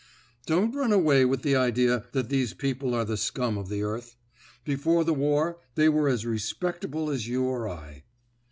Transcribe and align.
Don't 0.47 0.73
run 0.75 0.91
away 0.91 1.25
with 1.25 1.43
the 1.43 1.55
idea 1.55 2.05
that 2.11 2.29
these 2.29 2.55
people 2.55 2.95
are 2.95 3.05
the 3.05 3.17
scum 3.17 3.55
of 3.55 3.69
the 3.69 3.83
earth; 3.83 4.15
before 4.65 5.03
the 5.03 5.13
war 5.13 5.59
they 5.75 5.89
were 5.89 6.09
as 6.09 6.25
respectable 6.25 7.11
as 7.11 7.27
you 7.27 7.43
or 7.43 7.69
I. 7.69 8.01